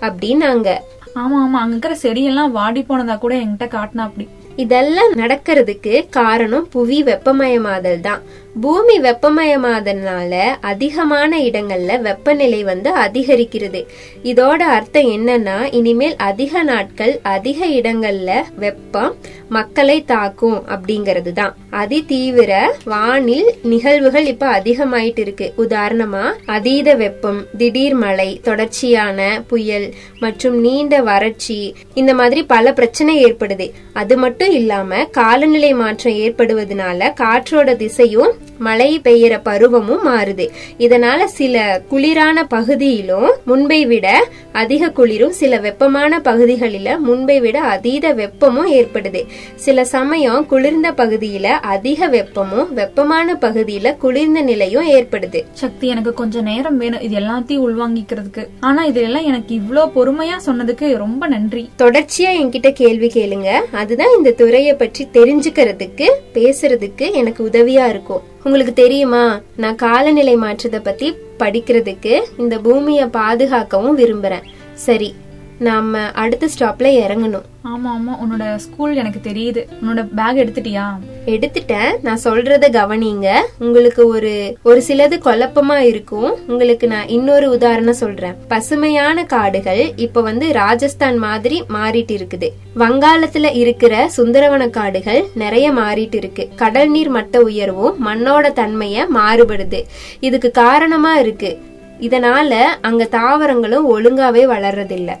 அப்படின்னாங்க. 0.00 0.78
ஆமா 1.14 1.38
ஆமா 1.42 1.58
அங்க 1.58 1.74
இருக்கிற 1.74 1.96
செடியெல்லாம் 2.02 2.50
வாடி 2.50 2.82
போனதா 2.82 3.18
கூட 3.18 3.34
என்கிட்ட 3.34 3.66
காட்டினா 3.76 4.02
அப்படி. 4.02 4.28
இதெல்லாம் 4.56 5.12
நடக்கிறதுக்கு 5.12 6.08
காரணம் 6.10 6.68
புவி 6.68 7.02
வெப்பமயமாதல் 7.02 8.00
தான். 8.00 8.22
பூமி 8.60 9.00
வெப்பமயமாதனால 9.00 10.40
அதிகமான 10.60 11.38
இடங்கள்ல 11.38 12.00
வெப்பநிலை 12.00 12.64
வந்து 12.64 12.96
அதிகரிக்கிறது. 12.96 13.86
இதோட 14.22 14.58
அர்த்தம் 14.58 15.04
என்னன்னா 15.04 15.74
இனிமேல் 15.74 16.16
அதிக 16.16 16.62
நாட்கள் 16.62 17.20
அதிக 17.22 17.66
இடங்கள்ல 17.66 18.42
வெப்பம் 18.56 19.14
மக்களை 19.48 20.04
தாக்கும் 20.04 20.62
அப்படிங்கிறது 20.68 21.32
தான் 21.32 21.56
அதி 21.70 22.04
தீவிர 22.04 22.76
வானில் 22.84 23.54
நிகழ்வுகள் 23.62 24.26
இப்ப 24.26 24.60
அதிகமாயிட்டு 24.60 25.18
இருக்கு 25.18 25.52
உதாரணமா 25.58 26.32
அதீத 26.46 26.94
வெப்பம் 26.94 27.46
திடீர் 27.58 27.94
மழை 27.94 28.40
தொடர்ச்சியான 28.42 29.42
புயல் 29.46 29.94
மற்றும் 30.18 30.60
நீண்ட 30.60 31.02
வறட்சி 31.02 31.74
இந்த 31.94 32.14
மாதிரி 32.14 32.42
பல 32.42 32.72
பிரச்சனை 32.72 33.24
ஏற்படுது. 33.24 33.70
அது 33.92 34.16
மட்டும் 34.16 34.50
இல்லாம 34.50 35.04
காலநிலை 35.04 35.74
மாற்றம் 35.74 36.14
ஏற்படுவதனால 36.14 37.12
காற்றோட 37.20 37.76
திசையும் 37.76 38.41
மழை 38.58 39.00
பெய்யற 39.04 39.40
பருவமும் 39.42 40.06
மாறுது. 40.06 40.48
இதனால 40.78 41.24
சில 41.24 41.82
குளிரான 41.90 42.44
பகுதியிலும் 42.48 43.30
முன்பை 43.44 43.86
விட 43.86 44.24
அதிக 44.52 44.90
குளிரும் 44.90 45.30
சில 45.30 45.60
வெப்பமான 45.60 46.20
பகுதிகளில 46.20 46.98
முன்பை 46.98 47.40
விட 47.40 47.60
அதீத 47.60 48.14
வெப்பமும் 48.14 48.70
ஏற்படுது. 48.72 49.26
சில 49.54 49.84
சமயம் 49.84 50.46
குளிர்ந்த 50.46 50.92
பகுதியில 50.92 51.44
அதிக 51.44 52.08
வெப்பமும் 52.08 52.72
வெப்பமான 52.72 53.34
பகுதியில 53.34 53.96
குளிர்ந்த 53.96 54.40
நிலையும் 54.40 54.88
ஏற்படுது. 54.88 55.44
சக்தி 55.52 55.86
எனக்கு 55.86 56.14
கொஞ்சம் 56.14 56.42
நேரம் 56.42 56.76
வேணும். 56.76 57.00
இது 57.00 57.16
எல்லாத்தையும் 57.16 57.64
உள்வாங்கிக்கிறதுக்கு. 57.68 58.46
ஆனா 58.60 58.84
இதெல்லாம் 58.84 59.22
எனக்கு 59.22 59.54
இவ்ளோ 59.54 59.90
பொறுமையா 59.94 60.36
சொன்னதுக்கு 60.46 60.96
ரொம்ப 60.96 61.26
நன்றி. 61.26 61.70
தொடர்ச்சியா 61.78 62.32
என்கிட்ட 62.42 62.72
கேள்வி 62.72 63.06
கேளுங்க. 63.06 63.50
அதுதான் 63.70 64.16
இந்த 64.16 64.30
துறையை 64.30 64.74
பற்றி 64.74 65.08
தெரிஞ்சுக்கிறதுக்கு 65.12 66.08
பேசுறதுக்கு 66.34 67.12
எனக்கு 67.12 67.48
உதவியா 67.48 67.88
இருக்கும். 67.88 68.22
உங்களுக்கு 68.44 68.72
தெரியுமா? 68.72 69.40
நான் 69.56 69.74
காலநிலை 69.74 70.36
மாற்றத்தை 70.36 70.80
பத்தி 70.80 71.08
படிக்கிறதுக்கு 71.38 72.14
இந்த 72.38 72.58
பூமியை 72.58 73.06
பாதுகாக்கவும் 73.06 73.98
விரும்புறேன். 73.98 74.46
சரி 74.74 75.14
நாம 75.58 76.00
அடுத்த 76.22 76.48
ஸ்டாப்ல 76.58 76.88
இறங்கணும். 77.04 77.48
ஆமா 77.64 77.88
ஆமா. 77.88 78.18
உன்னோட 78.18 78.56
ஸ்கூல் 78.56 78.96
எனக்கு 78.96 79.30
தெரியுது. 79.30 79.66
உன்னோட 79.82 80.08
பேக் 80.14 80.46
எடுத்துட்டியா? 80.46 80.98
எடுத்துட்டேன். 81.26 82.00
நான் 82.02 82.20
சொல்றத 82.24 82.66
கவனிங்க. 82.70 83.40
உங்களுக்கு 83.58 84.06
ஒரு 84.06 84.56
ஒரு 84.62 84.82
சிலது 84.88 85.18
குழப்பமா 85.24 85.76
இருக்கும். 85.76 86.48
உங்களுக்கு 86.48 86.86
நான் 86.86 87.08
இன்னொரு 87.08 87.50
உதாரணம் 87.50 87.92
சொல்றேன். 87.92 88.34
பசுமையான 88.48 89.24
காடுகள் 89.24 89.92
இப்ப 89.96 90.20
வந்து 90.20 90.52
ராஜஸ்தான் 90.52 91.16
மாதிரி 91.16 91.64
மாறிட்டு 91.68 92.18
இருக்குது. 92.18 92.48
வங்காளத்துல 92.76 93.56
இருக்கிற 93.56 94.10
சுந்தரவன 94.16 94.70
காடுகள் 94.70 95.24
நிறைய 95.34 95.72
மாறிட்டு 95.72 96.14
இருக்கு. 96.14 96.48
கடல் 96.56 96.90
நீர் 96.90 97.12
மட்ட 97.12 97.36
உயர்வும் 97.36 98.06
மண்ணோட 98.06 98.52
தன்மைய 98.52 99.06
மாறுபடுது. 99.14 99.82
இதுக்கு 100.20 100.50
காரணமா 100.50 101.18
இருக்கு. 101.18 101.58
இதனால 102.00 102.58
அங்க 102.80 103.04
தாவரங்களும் 103.04 103.98
ஒழுங்காவே 103.98 104.44
வளர்றதில்லை. 104.46 105.16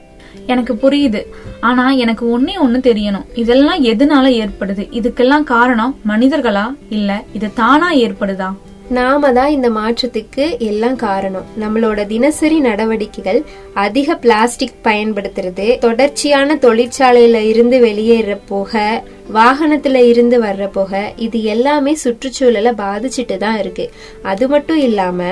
எனக்கு 0.46 0.74
புரியுது. 0.74 1.26
ஆனா 1.60 1.90
எனக்கு 1.90 2.40
ஒன்னே 2.40 2.52
ஒண்ணு 2.66 2.80
தெரியணும். 2.90 3.26
இதெல்லாம் 3.34 3.84
எதனால 3.84 4.28
ஏற்படுது? 4.42 4.84
இதுக்கெல்லாம் 4.92 5.42
காரணம் 5.42 5.96
மனிதர்களா? 6.08 6.76
இல்ல 6.88 7.22
இது 7.32 7.52
தானா 7.54 7.92
ஏற்படுதா? 7.92 8.52
நாம 8.88 9.32
தான் 9.32 9.50
இந்த 9.50 9.70
மாற்றத்துக்கு 9.70 10.58
எல்லாம் 10.58 10.96
காரணம். 10.96 11.44
நம்மளோட 11.60 12.06
தினசரி 12.06 12.58
நடவடிக்கைகள் 12.60 13.44
அதிக 13.74 14.14
பிளாஸ்டிக் 14.14 14.80
பயன்படுத்துறது 14.84 15.78
தொடர்ச்சியான 15.78 16.54
தொழிற்சாலையில 16.54 17.34
இருந்து 17.34 17.80
வெளியேற 17.80 18.38
போக 18.48 19.02
வாகனத்துல 19.34 19.94
இருந்து 19.94 20.42
வர்ற 20.42 20.66
புகை 20.66 21.00
இது 21.16 21.42
எல்லாமே 21.42 21.94
சுற்றுச்சூழலை 21.94 22.72
பாதிச்சுட்டு 22.72 23.36
தான் 23.36 23.58
இருக்கு. 23.58 23.90
அது 24.22 24.48
மட்டும் 24.48 24.76
இல்லாம 24.76 25.22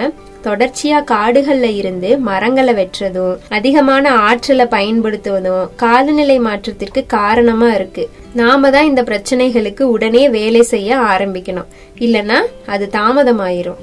தொடர்ச்சியா 0.45 0.99
காடுகள்ல 1.11 1.77
இருந்து 1.77 2.19
மரங்களை 2.19 2.75
வெட்டுறதும் 2.75 3.39
அதிகமான 3.49 4.13
ஆற்றலை 4.13 4.67
பயன்படுத்துவதும் 4.67 5.69
காலநிலை 5.77 6.39
மாற்றத்திற்கு 6.39 7.07
காரணமா 7.07 7.75
இருக்கு. 7.75 8.11
நாம 8.35 8.71
தான் 8.71 8.85
இந்த 8.85 9.03
பிரச்சனைகளுக்கு 9.03 9.83
உடனே 9.83 10.29
வேலை 10.29 10.63
செய்ய 10.63 10.97
ஆரம்பிக்கணும். 10.97 11.71
இல்லனா 11.99 12.41
அது 12.67 12.89
தாமதமாயிரும். 12.93 13.81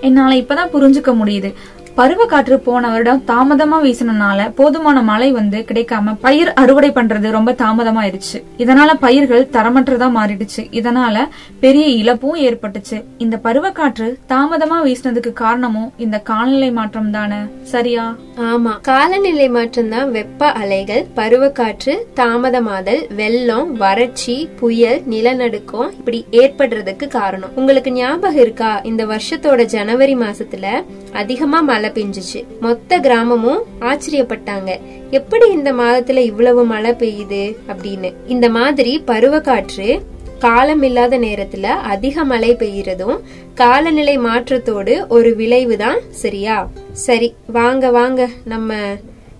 என்னால 0.00 0.34
இப்பதான் 0.34 0.74
புரிஞ்சுக்க 0.74 1.14
முடியுது. 1.22 1.52
பருவ 1.94 2.24
காற்று 2.26 2.60
போன 2.60 2.88
வருடம் 2.88 3.22
தாமதமா 3.26 3.78
வீசினனால 3.82 4.52
போதுமான 4.54 5.02
மழை 5.02 5.32
வந்து 5.32 5.58
கிடைக்காம 5.58 6.16
பயிர் 6.20 6.52
அறுவடை 6.52 6.90
பண்றது 6.90 7.30
ரொம்ப 7.30 7.52
தாமதமாயிருச்சு. 7.52 8.42
இதனால 8.58 8.90
பயிர்கள் 9.00 9.48
தரமற்றதா 9.52 10.08
மாறிடுச்சு. 10.16 10.62
இதனால 10.70 11.16
பெரிய 11.60 11.86
இழப்பும் 11.86 12.36
ஏற்பட்டுச்சு. 12.36 13.04
இந்த 13.18 13.40
பருவக்காற்று 13.44 14.18
தாமதமா 14.28 14.78
வீசினதுக்கு 14.84 15.32
காரணமும் 15.32 15.92
இந்த 15.96 16.18
காலநிலை 16.18 16.70
மாற்றம் 16.70 17.10
தானே. 17.10 17.36
சரியா? 17.62 18.16
ஆமா. 18.36 18.80
காலநிலை 18.80 19.48
மாற்றம் 19.48 19.88
தான் 19.88 20.10
வெப்ப 20.10 20.46
அலைகள் 20.46 21.06
பருவக்காற்று 21.16 21.96
தாமதமாதல் 22.16 23.14
வெள்ளம் 23.14 23.72
வறட்சி 23.72 24.48
புயல் 24.60 25.02
நிலநடுக்கம் 25.06 25.90
இப்படி 25.90 26.24
ஏற்படுறதுக்கு 26.30 27.08
காரணம். 27.08 27.50
உங்களுக்கு 27.54 27.92
ஞாபகம் 27.92 28.40
இருக்கா? 28.40 28.80
இந்த 28.84 29.06
வருஷத்தோட 29.06 29.64
ஜனவரி 29.64 30.14
மாசத்துல 30.14 30.66
அதிகமா 31.12 31.60
மழை 31.60 31.90
பெஞ்சிச்சு. 31.90 32.44
மொத்த 32.60 32.98
கிராமமும் 32.98 33.62
ஆச்சரியப்பட்டாங்க. 33.80 34.80
எப்படி 35.10 35.50
இந்த 35.50 35.72
மாதத்துல 35.72 36.16
இவ்வளவு 36.16 36.64
மழை 36.64 36.90
பெய்யுது 36.90 37.56
அப்படின்னு. 37.68 38.12
இந்த 38.26 38.48
மாதிரி 38.48 39.02
பருவக்காற்று 39.06 40.00
காலம் 40.38 40.82
இல்லாத 40.82 41.18
நேரத்துல 41.18 41.62
அதிக 41.62 42.24
மழை 42.24 42.54
பெய்யறதும் 42.54 43.18
காலநிலை 43.54 44.18
மாற்றத்தோடு 44.18 45.06
ஒரு 45.08 45.34
விளைவு 45.34 45.76
தான் 45.76 45.98
சரியா? 46.10 46.70
சரி 46.92 47.34
வாங்க 47.46 47.90
வாங்க. 47.90 48.28
நம்ம 48.44 48.74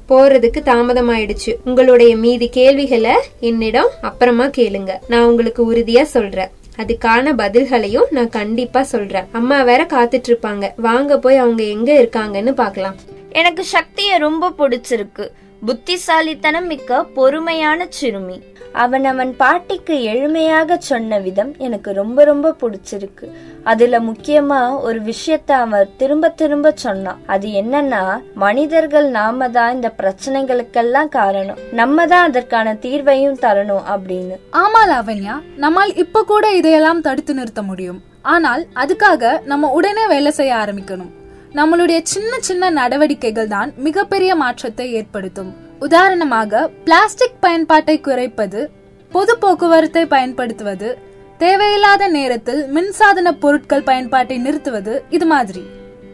போறதுக்கு 0.08 0.60
தாமதமாயிடுச்சு. 0.64 1.54
உங்களுடைய 1.64 2.16
மீதி 2.16 2.48
கேள்விகளை 2.48 3.12
என்னிடம் 3.40 3.88
அப்புறமா 4.00 4.46
கேளுங்க. 4.46 4.90
நான் 5.08 5.24
உங்களுக்கு 5.24 5.72
உறுதியா 5.72 6.02
சொல்றேன். 6.02 6.48
அதுக்கான 6.76 7.32
பதில்களையும் 7.42 8.10
நான் 8.10 8.28
கண்டிப்பா 8.28 8.82
சொல்றேன். 8.82 9.24
அம்மா 9.32 9.62
வேற 9.62 9.84
காத்துட்டு 9.84 10.28
இருப்பாங்க 10.28 10.70
வாங்க 10.76 11.18
போய் 11.18 11.36
அவங்க 11.36 11.62
எங்க 11.62 11.92
இருக்காங்கன்னு 11.92 12.52
பார்க்கலாம் 12.52 12.94
எனக்கு 13.28 13.64
சக்திய 13.72 14.18
ரொம்ப 14.18 14.50
பிடிச்சிருக்கு. 14.58 15.28
புத்திசாலித்தனம் 15.66 16.66
மிக்க 16.66 17.04
பொறுமையான 17.04 17.86
சிறுமி. 17.88 18.42
அவன் 18.72 19.04
அவன் 19.04 19.36
பாட்டிக்கு 19.36 19.94
எளிமையாக 19.94 20.76
சொன்ன 20.78 21.18
விதம் 21.18 21.54
எனக்கு 21.58 21.92
ரொம்ப 21.92 22.24
ரொம்ப 22.24 22.54
பிடிச்சிருக்கு. 22.60 23.26
அதுல 23.64 24.00
முக்கியமா 24.00 24.80
ஒரு 24.80 25.00
விஷயத்த 25.00 25.50
அவன் 25.50 25.88
திரும்ப 25.96 26.28
திரும்ப 26.28 26.72
சொன்னான். 26.74 27.18
அது 27.26 27.48
என்னன்னா 27.48 28.20
மனிதர்கள் 28.34 29.08
நாம 29.08 29.48
தான் 29.48 29.74
இந்த 29.74 29.92
பிரச்சனைகளுக்கெல்லாம் 29.98 31.08
காரணம். 31.08 31.58
நம்ம 31.70 32.06
தான் 32.06 32.28
அதற்கான 32.28 32.74
தீர்வையும் 32.74 33.40
தரணும் 33.46 33.84
அப்படின்னு. 33.94 34.36
ஆமா 34.52 34.82
லாவண்யா 34.92 35.40
நம்மால் 35.56 35.94
இப்ப 35.94 36.24
கூட 36.24 36.54
இதையெல்லாம் 36.54 37.00
தடுத்து 37.00 37.34
நிறுத்த 37.34 37.62
முடியும். 37.62 38.02
ஆனால் 38.22 38.66
அதுக்காக 38.74 39.40
நம்ம 39.44 39.70
உடனே 39.70 40.06
வேலை 40.06 40.30
செய்ய 40.30 40.54
ஆரம்பிக்கணும். 40.56 41.10
நம்மளுடைய 41.54 42.00
சின்ன 42.02 42.38
சின்ன 42.38 42.70
நடவடிக்கைகள் 42.70 43.48
தான் 43.48 43.72
மிகப்பெரிய 43.76 44.34
மாற்றத்தை 44.34 44.92
ஏற்படுத்தும். 44.92 45.68
உதாரணமாக 45.80 46.68
பிளாஸ்டிக் 46.84 47.40
பயன்பாட்டை 47.40 48.00
குறைப்பது 48.00 48.70
பொது 49.12 49.38
போக்குவரத்தை 49.38 50.06
பயன்படுத்துவது 50.06 50.98
தேவையில்லாத 51.38 52.08
நேரத்தில் 52.08 52.60
மின்சாதன 52.74 53.30
பொருட்கள் 53.40 53.82
பயன்பாட்டை 53.82 54.38
நிறுத்துவது 54.38 55.02
இது 55.10 55.26
மாதிரி. 55.26 55.62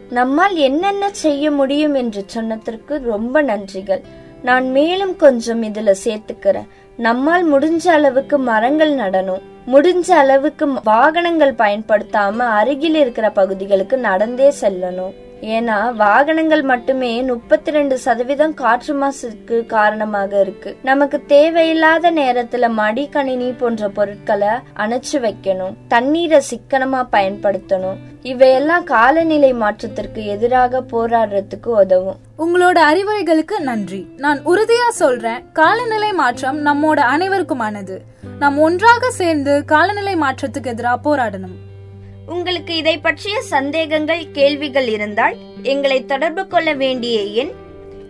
நம்மால் 0.09 0.55
என்னென்ன 0.55 1.09
செய்ய 1.11 1.51
முடியும் 1.51 1.93
என்று 1.93 2.23
சொன்னதற்கு 2.25 3.01
ரொம்ப 3.03 3.43
நன்றிகள். 3.43 4.01
நான் 4.43 4.71
மேலும் 4.71 5.15
கொஞ்சம் 5.15 5.63
இதுல 5.63 5.93
சேர்த்துக்கிறேன். 6.03 6.67
நம்மால் 6.97 7.45
முடிஞ்ச 7.53 7.87
அளவுக்கு 7.87 8.37
மரங்கள் 8.37 8.93
நடணும். 8.95 9.41
முடிஞ்ச 9.67 10.11
அளவுக்கு 10.11 10.67
வாகனங்கள் 10.83 11.53
பயன்படுத்தாம 11.53 12.37
அருகில் 12.37 12.95
இருக்கிற 12.95 13.29
பகுதிகளுக்கு 13.29 13.97
நடந்தே 13.97 14.53
செல்லணும். 14.61 15.13
ஏன்னா 15.41 15.93
வாகனங்கள் 15.93 16.61
மட்டுமே 16.61 17.21
முப்பத்தி 17.21 17.71
ரெண்டு 17.71 17.97
சதவீதம் 17.97 18.53
காற்று 18.53 18.95
மாசுக்கு 19.01 19.65
காரணமாக 19.65 20.41
இருக்கு. 20.41 20.77
நமக்கு 20.83 21.25
தேவையில்லாத 21.25 22.11
நேரத்துல 22.11 22.69
மடிக்கணினி 22.77 23.57
போன்ற 23.57 23.89
பொருட்களை 23.89 24.47
அணைச்சு 24.77 25.13
வைக்கணும். 25.13 25.73
தண்ணீரை 25.87 26.41
சிக்கனமா 26.49 27.07
பயன்படுத்தணும். 27.11 27.95
இவையெல்லாம் 28.21 28.83
காலநிலை 28.83 29.53
மாற்றத்திற்கு 29.53 30.25
எதிராக 30.25 30.83
போராடுறதுக்கு 30.91 31.67
உதவும். 31.67 32.17
உங்களோட 32.37 32.79
அறிவுரைகளுக்கு 32.93 33.59
நன்றி. 33.59 34.07
நான் 34.17 34.45
உறுதியா 34.45 34.89
சொல்றேன் 34.89 35.51
காலநிலை 35.53 36.13
மாற்றம் 36.13 36.65
நம்மோட 36.65 37.01
அனைவருக்குமானது. 37.15 37.97
நாம் 38.39 38.59
ஒன்றாக 38.59 39.11
சேர்ந்து 39.11 39.65
காலநிலை 39.65 40.15
மாற்றத்துக்கு 40.15 40.65
எதிராக 40.65 41.15
போராடணும். 41.15 41.66
உங்களுக்கு 42.27 42.75
இதை 42.75 42.97
பற்றிய 42.97 43.41
சந்தேகங்கள் 43.41 44.31
கேள்விகள் 44.31 44.87
இருந்தால் 44.87 45.35
எங்களை 45.63 46.05
தொடர்பு 46.05 46.47
கொள்ள 46.47 46.73
வேண்டிய 46.73 47.21
எண் 47.21 47.51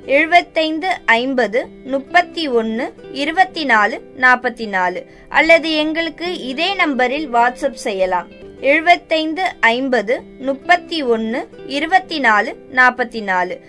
எழுபத்தைந்து 0.05 0.97
ஐம்பது 1.05 1.67
முப்பத்தி 1.83 2.47
ஒன்னு 2.47 2.93
இருபத்தி 3.13 3.65
நாலு 3.65 4.01
நாற்பத்தி 4.17 4.67
நாலு 4.67 5.05
அல்லது 5.29 5.71
எங்களுக்கு 5.71 6.39
இதே 6.39 6.73
நம்பரில் 6.73 7.33
வாட்ஸ்அப் 7.33 7.71
செய்யலாம். 7.71 8.27
எழுபத்தைந்து 8.61 9.43
ஐம்பது 9.59 10.21
முப்பத்தி 10.39 11.01
ஒன்னு 11.01 11.47
இருபத்தி 11.67 12.19
நாலு 12.19 12.55
நாற்பத்தி 12.75 13.23
நாலு 13.23 13.59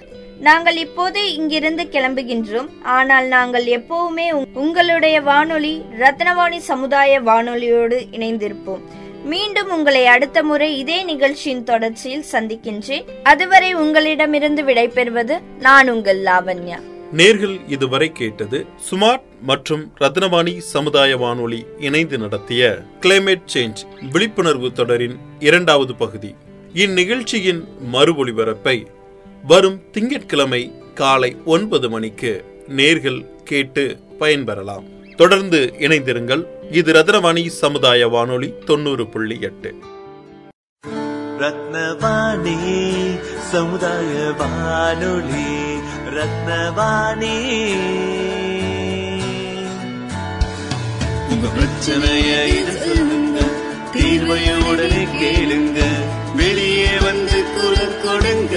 நாங்கள் 0.40 0.76
இப்போது 0.76 1.34
இங்கிருந்து 1.34 1.82
கிளம்புகின்றோம். 1.82 2.68
ஆனால் 2.82 3.26
நாங்கள் 3.26 3.64
எப்பவுமே 3.64 4.30
உங்- 4.30 4.46
உங்களுடைய 4.54 5.20
வானொலி 5.20 5.82
ரத்னவாணி 5.98 6.56
சமுதாய 6.56 7.20
வானொலியோடு 7.20 8.06
இணைந்திருப்போம். 8.12 8.80
மீண்டும் 9.28 9.70
உங்களை 9.70 10.06
அடுத்த 10.06 10.42
முறை 10.42 10.78
இதே 10.78 11.02
நிகழ்ச்சியின் 11.02 11.64
தொடர்ச்சியில் 11.64 12.24
சந்திக்கின்றேன். 12.32 13.04
அதுவரை 13.22 13.74
உங்களிடமிருந்து 13.74 14.62
விடைபெறுவது 14.62 15.38
நான் 15.58 15.88
உங்கள் 15.88 16.22
லாவண்யா. 16.22 16.78
நேர்கள் 17.16 17.60
இதுவரை 17.68 18.12
கேட்டது 18.12 18.66
சுமார்ட் 18.90 19.20
மற்றும் 19.42 19.92
ரத்னவாணி 20.00 20.58
சமுதாய 20.58 21.16
வானொலி 21.16 21.66
இணைந்து 21.78 22.18
நடத்திய 22.18 22.78
கிளைமேட் 23.00 23.46
சேஞ்ச் 23.54 24.10
விழிப்புணர்வு 24.12 24.72
தொடரின் 24.72 25.16
இரண்டாவது 25.38 25.94
பகுதி. 25.94 26.34
இந்நிகழ்ச்சியின் 26.74 27.64
மறு 27.80 28.26
ஒளிபரப்பை 28.26 28.86
வரும் 29.46 29.80
திங்கட்கிழமை 29.92 30.72
காலை 30.94 31.36
ஒன்பது 31.44 31.90
மணிக்கு 31.90 32.44
நேர்கள் 32.76 33.26
கேட்டு 33.44 33.98
பயன்பெறலாம். 34.20 34.84
தொடர்ந்து 35.20 35.61
இணைந்திருங்கள். 35.78 36.42
இது 36.70 36.92
ரத்னவாணி 36.92 37.46
சமுதாய 37.46 38.09
வானொலி 38.09 38.54
தொண்ணூறு 38.66 39.07
புள்ளி 39.07 39.37
எட்டு. 39.40 39.70
ரத்னவாணி 41.38 42.57
சமுதாய 43.52 44.12
வானொலி 44.38 45.48
ரத்னவாணி. 46.16 47.35
உங்க 51.31 51.46
பிரச்சனைய 51.57 52.31
இது 52.59 52.74
சொல்லுங்க 52.85 53.40
தீர்வைய 53.92 54.48
உடனே 54.70 55.04
கேளுங்க 55.20 55.81
வெளியே 56.37 56.98
வந்து 56.98 57.44
குரல் 57.54 58.00
கொடுங்க. 58.04 58.57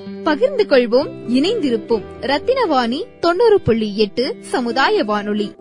பகிர்ந்து 0.23 0.65
கொள்வோம் 0.69 1.09
இணைந்திருப்போம். 1.27 2.03
ரத்தினவாணி 2.21 3.03
தொண்ணூறு 3.19 3.61
புள்ளி 3.61 3.97
எட்டு 3.97 4.35
சமுதாய 4.41 5.03
வானொலி. 5.03 5.55